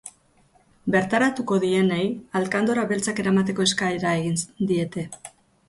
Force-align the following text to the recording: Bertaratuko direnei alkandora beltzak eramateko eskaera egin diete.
Bertaratuko 0.95 1.57
direnei 1.65 2.07
alkandora 2.41 2.87
beltzak 2.95 3.23
eramateko 3.27 3.69
eskaera 3.69 4.17
egin 4.25 4.43
diete. 4.75 5.09